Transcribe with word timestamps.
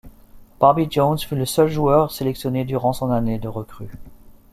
Bobby 0.59 0.87
Jones 0.89 1.19
fut 1.19 1.35
le 1.35 1.45
seul 1.45 1.69
joueur 1.69 2.11
sélectionné 2.11 2.65
durant 2.65 2.91
son 2.91 3.11
année 3.11 3.37
de 3.37 3.47
recrue. 3.47 3.91